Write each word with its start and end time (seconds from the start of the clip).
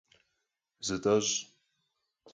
Зытӏэщӏ! 0.85 1.33